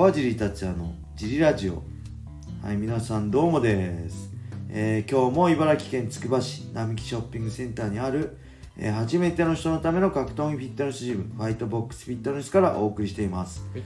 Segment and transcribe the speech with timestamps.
[0.00, 1.82] 川尻達也のジリラジオ。
[2.62, 4.30] はい皆さんどうもです、
[4.70, 8.38] えー今日も茨城県つくば市並木ショッピングセンターにある、
[8.78, 13.82] えー初めての人のための格闘技フィットネスジムファイトボックスフィットネスからお送りしています、はい。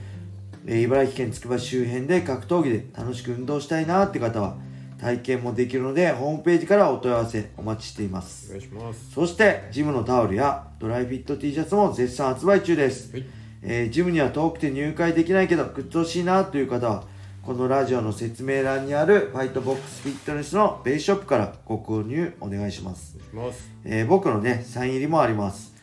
[0.67, 4.55] えー茨城県つくば市周辺で格闘技で楽しく運動したいなって方は
[4.97, 8.47] 体験もできるのでホームページからお問い合わせお待ちしています。
[8.47, 9.11] お願いします。
[9.11, 13.25] そしてジムのタオルやドライフィット T シャツも絶賛発売中です、はい
[13.67, 17.03] えージムには遠くて入会できないけどグッズ欲しいなという方は
[17.41, 23.69] このラジオの説明欄にあるファイトボックスフィットネスのベースショップからご購入お願いします、ます。
[23.83, 25.73] えー僕のねサイン入りもあります。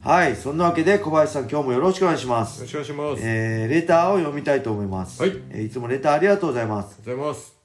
[0.00, 0.36] はい。
[0.36, 2.58] そんなわけで小林さん今日もよろしくお願いします。
[2.60, 5.32] よろしくお願いします、えーレターを読みたいと思います、はい。
[5.50, 7.00] えーいつもレターありがとうございます。
[7.04, 7.56] おはようございます。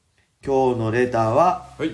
[0.46, 1.91] 今日のレターははい。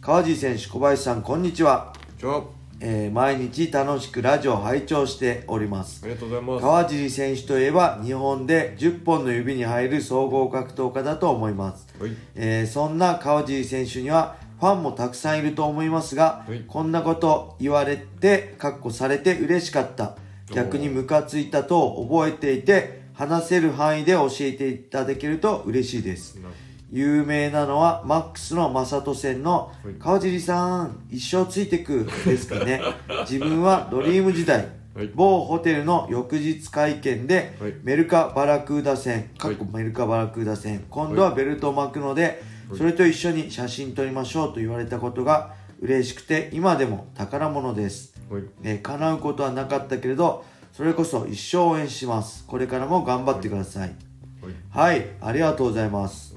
[0.00, 2.42] 川地選手小林さんこんにちは、じゃあ
[2.80, 6.00] えー毎日楽しくラジオを拝聴しております。
[6.04, 6.62] ありがとうございます。
[6.62, 12.12] 川尻選手といえば日本で10本の指に入る総合格闘家だと思います、はい。
[12.34, 16.64] えーそんな川尻選手にはファンもたくさんいると思いますが、はい。
[16.66, 20.16] こんなこと言われてかっこされて嬉しかった。
[20.52, 26.36] 逆にムカついたと覚えていて話せる範囲で教えていただけると嬉しいです。
[26.36, 26.48] な
[26.90, 29.94] 有名なのはマックスの正人戦のはい。
[29.98, 31.06] 川尻さん。
[31.10, 32.80] 一生ついてくですかね。
[33.28, 35.10] 自分はドリーム時代はい。
[35.14, 37.74] 某ホテルの翌日会見で、はい。
[37.82, 42.42] メルカバラクーダ戦、かっこはいメルカバラクーダ戦、今度はベルトを巻くので、
[42.76, 48.14] それと一緒に写真撮りましょうと言われたことが嬉しくて、今でも宝物です。
[48.30, 48.42] はい。
[48.62, 52.46] えー叶うことはなかったけれど、それこそ一生応援します。
[52.46, 54.05] これからも頑張ってください。
[54.46, 56.34] はいはい、ありがとうございます。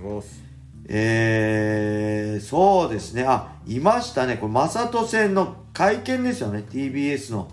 [0.91, 3.23] えー、そうですね。
[3.23, 4.37] あ、いましたね。
[4.37, 6.63] これ、マサト戦の会見ですよね。
[6.67, 7.39] TBS の。
[7.39, 7.49] はい。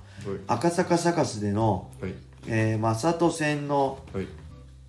[0.46, 2.14] 赤坂サカスでの、はい。
[2.48, 4.26] え戦のはい。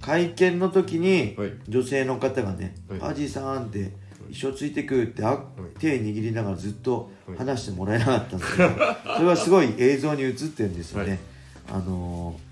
[0.01, 1.53] 会見の時に、はい。
[1.67, 3.91] 女性の方がねはい「アジさん」って
[4.29, 5.43] 「一生ついてく」ってあ
[5.79, 7.37] 手握りながらずっとはい。
[7.37, 8.69] 話してもらえなかったんですけど、
[9.17, 11.09] それはすごい映像に映ってるんですよね。
[11.09, 11.19] はい。
[11.69, 12.46] あのー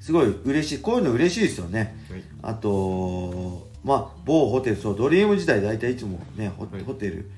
[0.00, 1.96] すごい嬉しいこういうの嬉しいですよね。
[2.10, 2.22] はい。
[2.42, 7.30] あとまあ某ホテルそうドリーム時代大体いつもねホ,、テル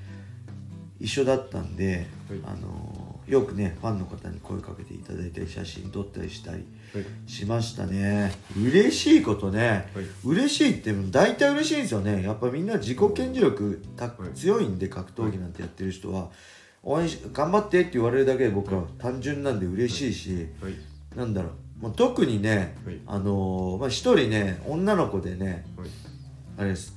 [0.99, 2.39] 一緒だったんで、はい。
[2.45, 7.05] あのーよくねファンの方に声かけていただいたり写真撮ったりしたりはい。
[7.25, 8.33] しましたね。
[8.55, 10.05] 嬉しいことね、はい。
[10.25, 12.21] 嬉しいって大体嬉しいんですよね。
[12.21, 13.81] やっぱみんな自己顕示力
[14.35, 16.29] 強いんで格闘技なんてやってる人は
[16.83, 20.73] 応援し頑張ってって言われるだけで僕は単純なんで嬉しいし、はい。
[21.15, 21.51] なんだろう
[21.83, 23.01] もう特にね、はい。
[23.05, 25.89] あのーまあ、一人ね女の子でねはい。
[26.59, 26.95] あれです。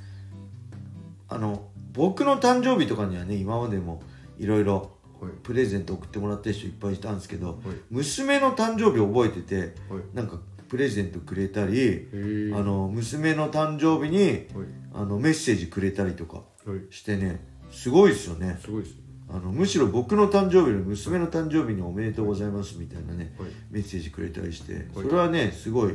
[1.28, 4.00] あの僕の誕生日とかにはね今までも
[4.38, 5.32] いろいろはい。
[5.42, 7.56] プレゼント送ってもらった人いっぱいいたんですけど、はい。
[7.90, 10.02] 娘の誕生日覚えててはい。
[10.14, 10.38] なんか
[10.68, 12.06] プレゼントくれたり
[12.54, 14.46] あの娘の誕生日にはい。
[14.94, 16.94] あのメッセージくれたりとかはい。
[16.94, 18.60] してねすごいですよね。
[18.62, 23.50] すごいですねあのむしろ僕の誕生日より娘の誕生日におめでとうございますみたいなねはい。
[23.70, 24.84] メッセージくれたりしてはい。
[24.94, 25.94] それはねすごい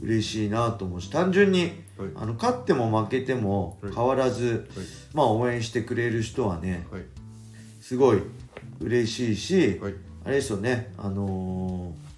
[0.00, 2.10] 嬉しいなと思うし単純にはい。
[2.14, 3.92] あの勝っても負けてもはい。
[3.92, 4.86] 変わらずはい。
[5.12, 7.02] まあ応援してくれる人はねはい。
[7.80, 8.22] すごい
[8.80, 9.94] 嬉しいしはい。
[10.24, 12.08] あれですよねあのー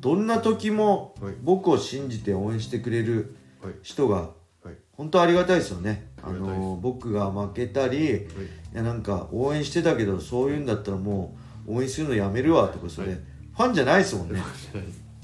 [0.00, 1.34] どんな時もはい。
[1.42, 3.74] 僕を信じて応援してくれるはい。
[3.82, 4.16] 人が
[4.62, 4.74] はい。
[4.92, 6.08] 本当ありがたいですよね。
[6.22, 8.26] あのー僕が負けたり
[8.72, 11.36] いはいやなんか応援してたけどそういうんだったらも
[11.66, 13.16] う応援するのやめるわとかそれ、はい。
[13.56, 14.42] ファンじゃないですもんね。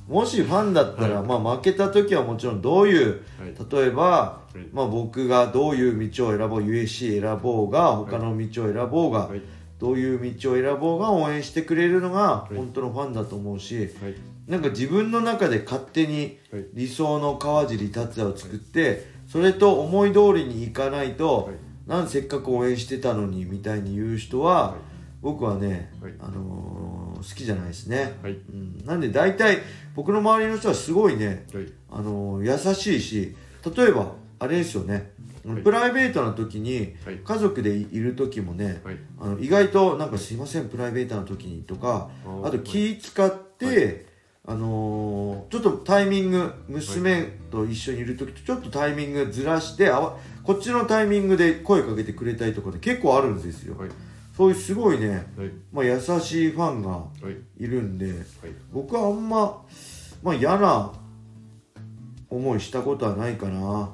[0.09, 1.27] もしファンだったら、はい。
[1.27, 3.83] まあ負けた時はもちろんどういうはい。
[3.83, 4.59] 例えば、い。
[4.73, 9.43] まあ、僕がどういう道を選ぼう USC 選ぼうが他の道を選ぼうが、はい。
[9.79, 12.55] どういう道を選ぼうが応援してくれるのがい。
[12.55, 13.89] 本当のファンだと思うし、はい。
[14.47, 16.67] なんか自分の中で勝手にはい。
[16.73, 21.55] 理想の川尻達也を作って、それと思い通りにいかないと、はい
[21.87, 24.79] なんせっかく応援してたのにみたいに言う人は、はい。
[25.23, 26.15] 僕はね、はい。
[26.21, 28.33] あのー好きじゃないですね、はい。
[28.33, 29.59] うん、なんで大体
[29.95, 31.73] 僕の周りの人はすごいね、はい。
[31.91, 33.35] あのー優しいし
[33.77, 35.13] 例えばあれですよね、
[35.47, 35.63] はい。
[35.63, 37.17] プライベートな時にはい。
[37.25, 38.97] 家族でいる時もね、はい。
[39.19, 42.11] あの意外となんかすいませんプライベートな時にとか
[42.45, 44.07] あと気使って、
[44.49, 53.91] あのーちょっとタイミング娘と一緒にいる時とちょっとタイミングずらしてあわこっちのタイミングで声かけてくれたりとかね結構あるんですよ、はい。
[54.37, 55.51] そういうすごいね、はい。
[55.73, 57.07] まあ、優しいファンがは
[57.59, 58.17] いいるんではい。
[58.73, 59.63] 僕はあんま、
[60.23, 60.93] まあ、嫌な
[62.31, 63.91] 思いしたことはないかな。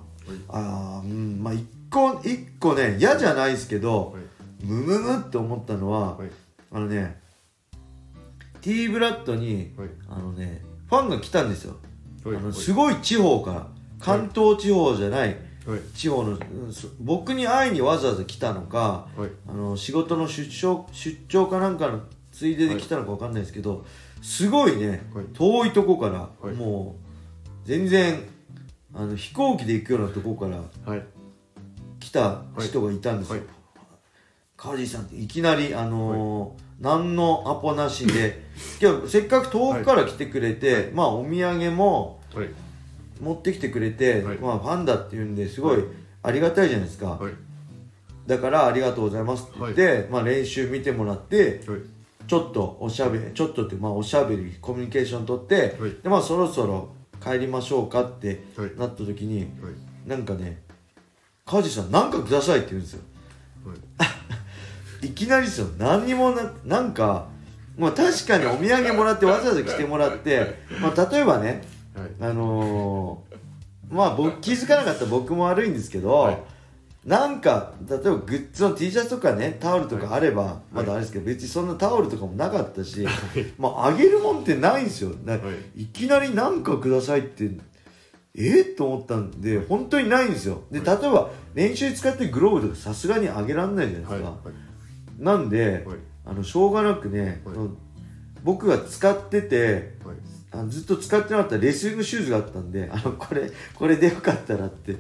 [0.49, 4.65] あーうんまあ一個一個ね嫌じゃないですけど、はい。
[4.65, 6.31] ムムムって思ったのは、はい。
[6.71, 7.22] あのね
[8.63, 9.89] T ブラッドにはい。
[10.09, 11.77] あのねファンが来たんですよ、
[12.25, 12.37] はい。
[12.37, 13.67] あのすごい地方から
[13.99, 15.37] 関東地方じゃない
[15.67, 15.81] はい。
[15.95, 16.39] 地方の、
[17.01, 19.31] 僕に会いにわざわざ来たのかはい。
[19.49, 22.01] あの仕事の出張出張かなんかの
[22.31, 23.85] ついでで来たのかわかんないですけど、
[24.23, 25.27] すごいね、はい。
[25.35, 26.55] 遠いとこから、はい。
[26.55, 28.23] もう全然
[28.95, 31.05] あの飛行機で行くようなとこからはい。
[32.01, 33.47] 来た人がいたんですよ、はい
[34.63, 38.45] 川地さんっていきなりあのー何のアポなしで
[38.81, 42.49] 今日せっかく遠くから来てくれて、まあお土産もはい。
[43.21, 44.39] 持ってきてくれて、はい。
[44.39, 45.87] まあファンだっていうんですごいはい。
[46.25, 47.33] ありがたいじゃないですか、はい。
[48.27, 51.81] だからありがとうございますって言って、まあ練習見てもらってはい。
[52.27, 55.97] ちょっとおしゃべりちょっとってまあおしゃべりコミュニケーション取って、はい。
[56.03, 56.89] でまあそろそろ
[57.23, 58.73] 帰りましょうかってはい。
[58.77, 60.09] なった時にはい。
[60.09, 60.63] なんかね
[61.47, 63.03] 川地さんなんかくださいって言うんですよ。
[63.99, 64.07] は
[65.03, 67.29] いいきなりですよ何にもななんか
[67.77, 71.63] まあ確かにお土産もらってわざわざ来てもらって、まあ、例えばね
[71.95, 72.09] はい。
[72.21, 73.33] あのー
[73.93, 76.39] まあ僕気づかなかった僕も悪いんですけど、はい。
[77.05, 80.75] なんか例えばグッズの T シャツとかねタオルとかあれば、い。
[80.75, 83.07] まだあれですけど別にそんなタオルとかもなかったし、
[83.59, 85.11] まああげるもんってないんですよ、
[85.77, 85.83] い。
[85.83, 87.51] いきなりなんかくださいって
[88.35, 90.63] えっと思ったんで本当にないんですよ。
[90.71, 94.39] で例えば練習使ってるグローブとかさすがにあげられないじゃないですか、
[95.23, 95.99] なんで、はい。
[96.25, 97.57] あのしょうがなくね、はい。
[98.45, 100.17] 僕が使っててはい。
[100.51, 104.97] あのずっと使ってなかったレスリングシューズがあったんであのこれこれでよかったらって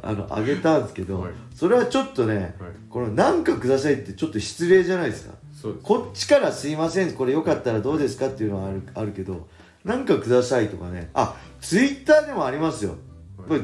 [0.00, 1.32] あのあげたんですけど、はい。
[1.54, 2.52] それはちょっとね、はい。
[2.88, 5.34] このなんかくださいってちょっと失礼じゃないですか。
[5.82, 9.48] こっちからすいませんこれよかったらどうですかっていうのはあるあるけど
[9.82, 11.10] なんかくださいとかね。
[11.14, 12.96] あツイッターでもありますよ、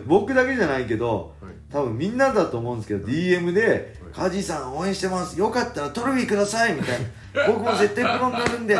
[0.06, 4.30] 僕だけじゃないけどはい多分みんなだと思うんですけど DM で「はい。
[4.30, 5.38] カジさん応援してます。
[5.38, 8.76] よかったらトロフィーください」みたいな「僕も絶対プロになるんで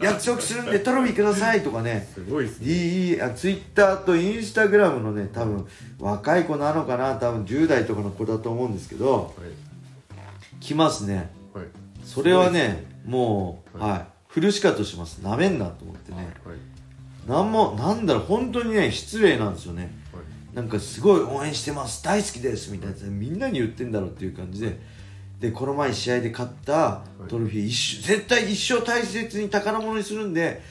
[0.00, 2.08] 約束するんでトロフィーください」とかね。
[2.14, 2.66] すごいですね。
[2.66, 5.66] D あツイッターとインスタグラムのね多分
[5.98, 7.14] 若い子なのかな。
[7.16, 10.60] 多分10代とかの子だと思うんですけどはい。
[10.60, 11.30] 来ますね。
[11.52, 11.66] はい。
[12.04, 12.84] それはね。
[13.04, 13.90] もうはい。
[13.90, 14.06] はい。
[14.28, 15.18] フルシカとします。
[15.18, 16.16] なめんなと思ってね。
[16.44, 16.56] はい。
[17.28, 19.82] なんもなんだろう本当にね失礼なんですよね。
[20.12, 24.78] はいなんかすごい応援してます大好きですみたいなみんなに言ってんだろうっていう感じで
[25.40, 30.62] でこの前試合で勝ったトロフィー一生絶対一生大切に宝物にするんで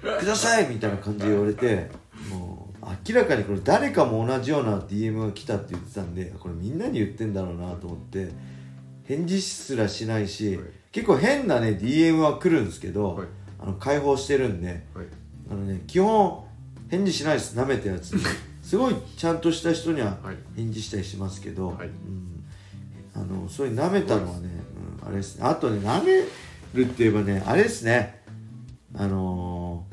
[0.00, 1.90] くださいみたいな感じで言われて
[2.30, 8.28] もう明らかにこれ誰かも同じような DM が来たって言ってたんでこれみんなに言ってんだろうなと思って
[9.04, 10.66] 返事すらしないし、はい。
[10.92, 13.26] 結構変なね DM は来るんですけど、はい。
[13.58, 15.06] あの開放してるんではい。
[15.50, 16.44] あのね基本
[16.88, 18.14] 返事しないです舐めたやつ
[18.66, 20.36] すごいちゃんとした人にははい。
[20.56, 21.86] 返事したりしますけど、はい。
[21.86, 22.44] うん、
[23.14, 24.50] あのそういう舐めたのはね、
[25.00, 25.44] うん、あれですね。
[25.44, 26.16] あとね舐め
[26.74, 28.24] るって言えばねあれですね。
[28.96, 29.84] あの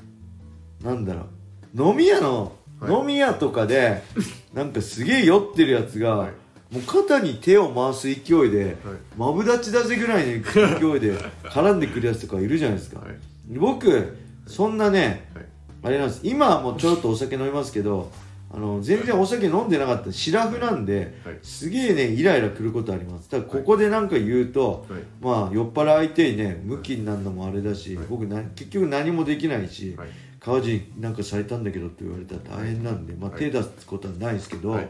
[0.82, 1.28] ー、なんだろ
[1.76, 1.90] う。
[1.90, 2.92] 飲み屋の、はい。
[2.92, 4.02] 飲み屋とかで
[4.56, 6.32] なんかすげえ酔ってるやつが、はい。
[6.74, 8.76] もう肩に手を回す勢いで、はい。
[9.16, 13.20] マブダチだぜぐらいの勢いで絡んでくるやつとかいるじゃないですか、はい。
[13.56, 14.18] 僕
[14.48, 15.46] そんなねはい。
[15.84, 16.22] あれなんです。
[16.24, 18.12] 今はもうちょっとお酒飲みますけど
[18.56, 20.12] あの全然お酒飲んでなかった。
[20.12, 21.40] シラフなんで、はい。
[21.42, 23.30] すげえねイライラくることあります。
[23.32, 25.02] だからここで何か言うと、はい。
[25.20, 28.06] まあ酔っ払い相手にねムキになるのもあれだし、はい。
[28.08, 30.10] 僕な結局何もできないし、はい。
[30.40, 33.40] 川地になんかされたんだけどって言われたら大変なんで、まあ、はい。
[33.40, 34.90] 手出すことはないですけど、はい。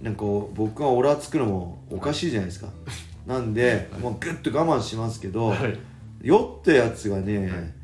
[0.00, 2.68] なんか僕がオラつくのもおかしいじゃないですか、
[3.26, 5.78] なんで、もうグッと我慢しますけど、はい。
[6.22, 7.74] 酔ったやつがね、はい。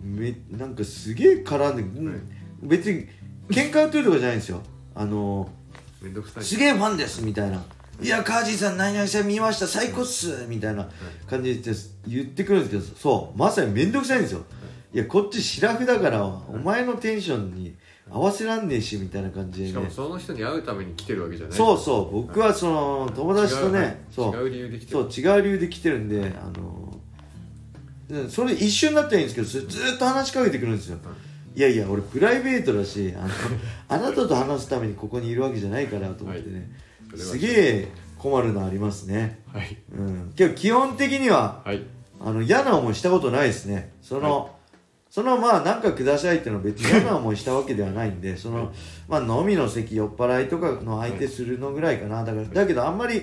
[0.00, 2.20] めなんかすげえ絡んで、
[2.62, 3.08] 別に
[3.48, 4.60] 喧嘩売ってるとかじゃないんですよ。
[4.94, 5.48] あの
[6.02, 6.44] めんどくさい。
[6.44, 7.62] すげえファンですみたいな
[8.00, 9.66] 「いやカージーさん何々さん見ました。
[9.66, 10.88] 最高っす」みたいな
[11.28, 11.72] 感じで
[12.06, 13.38] 言ってくるんですけどそう。
[13.38, 14.44] まさに面倒くさいんですよ。
[14.92, 17.74] いやこっちシラフだからお前のテンションに
[18.10, 21.56] 合わせらんねえしみたいな感じでしかもねその人に会うために来てるわけじゃない。
[21.56, 22.12] そうそう。
[22.22, 24.36] 僕はその友達とね、そう。
[24.36, 25.10] 違う理由で来てる。
[25.10, 27.00] そう違う理由で来てるんであの
[28.08, 30.98] でそれ一瞬だったらいいんですけどずっと話しかけてくるんですよ、い
[31.60, 33.28] やいや俺プライベートだしあの
[33.88, 36.70] あなたと話すためにここにいるわけじゃないからと思ってね、
[37.12, 39.40] はすげえ困るのありますね。
[39.52, 39.76] はい。
[39.92, 40.32] うん。
[40.34, 41.82] けど基本的にははい。
[42.20, 43.92] あの嫌な思いしたことないですね。
[44.00, 44.56] その、
[45.10, 48.72] そのまあなんかくださいっていうのは別に嫌な思いしたわけではないんでその、
[49.08, 52.24] まあ飲みの席酔っ払いとかの相手するのぐらいかな。
[52.24, 53.22] だからだけどあんまり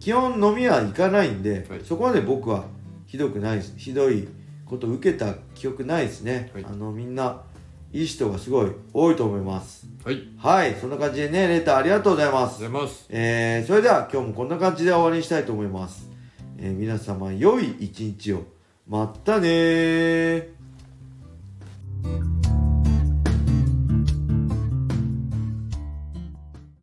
[0.00, 1.80] 基本飲みは行かないんで、はい。
[1.84, 2.64] そこまで僕は
[3.06, 4.28] ひどくないひどい
[4.64, 6.64] こと受けた記憶ないですね、はい。
[6.64, 7.42] あのみんな
[7.92, 9.86] いい人がすごい多いと思います。
[10.04, 10.22] はい。
[10.38, 10.74] はい。
[10.80, 12.56] そんな感じでね、レターありがとうございます。
[12.56, 13.06] ありがとうございます。
[13.10, 16.08] えー、それでは今日もこんな感じで終わりにしたいと思います。
[16.58, 18.44] えー、皆様、良い一日を。
[18.88, 20.48] まったね